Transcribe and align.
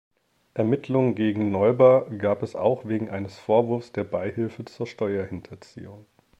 Ermittlungen 0.55 1.13
gegen 1.13 1.51
Neuber 1.51 2.09
gab 2.09 2.41
es 2.41 2.55
auch 2.55 2.87
wegen 2.87 3.11
eines 3.11 3.37
Vorwurfs 3.37 3.91
der 3.91 4.03
Beihilfe 4.03 4.65
zur 4.65 4.87
Steuerhinterziehung. 4.87 6.07